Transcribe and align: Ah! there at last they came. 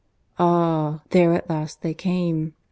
Ah! 0.39 1.01
there 1.11 1.31
at 1.35 1.47
last 1.47 1.83
they 1.83 1.93
came. 1.93 2.55